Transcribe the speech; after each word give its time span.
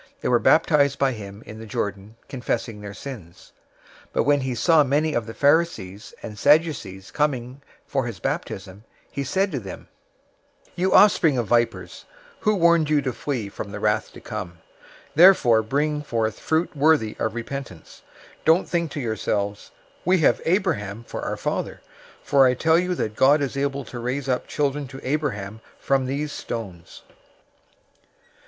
003:006 0.01 0.07
They 0.21 0.27
were 0.29 0.39
baptized{or, 0.39 0.81
immersed} 0.81 0.97
by 0.97 1.11
him 1.11 1.43
in 1.45 1.59
the 1.59 1.65
Jordan, 1.67 2.15
confessing 2.27 2.81
their 2.81 2.93
sins. 2.95 3.51
003:007 4.05 4.07
But 4.13 4.23
when 4.23 4.41
he 4.41 4.55
saw 4.55 4.83
many 4.83 5.13
of 5.13 5.27
the 5.27 5.35
Pharisees 5.35 6.15
and 6.23 6.39
Sadducees 6.39 7.11
coming 7.11 7.61
for 7.85 8.07
his 8.07 8.17
baptism,{or, 8.19 8.71
immersion} 8.77 8.83
he 9.11 9.23
said 9.23 9.51
to 9.51 9.59
them, 9.59 9.89
"You 10.75 10.91
offspring 10.91 11.37
of 11.37 11.45
vipers, 11.45 12.05
who 12.39 12.55
warned 12.55 12.89
you 12.89 13.03
to 13.03 13.13
flee 13.13 13.47
from 13.47 13.71
the 13.71 13.79
wrath 13.79 14.11
to 14.13 14.21
come? 14.21 14.53
003:008 15.09 15.09
Therefore 15.13 15.61
bring 15.61 16.01
forth 16.01 16.39
fruit 16.39 16.75
worthy 16.75 17.15
of 17.19 17.35
repentance! 17.35 18.01
003:009 18.39 18.45
Don't 18.45 18.67
think 18.69 18.89
to 18.93 18.99
yourselves, 18.99 19.69
'We 20.03 20.17
have 20.21 20.41
Abraham 20.45 21.03
for 21.03 21.21
our 21.21 21.37
father,' 21.37 21.81
for 22.23 22.47
I 22.47 22.55
tell 22.55 22.79
you 22.79 22.95
that 22.95 23.15
God 23.15 23.39
is 23.43 23.55
able 23.55 23.85
to 23.85 23.99
raise 23.99 24.27
up 24.27 24.47
children 24.47 24.87
to 24.87 25.07
Abraham 25.07 25.61
from 25.79 26.07
these 26.07 26.31
stones. 26.31 27.03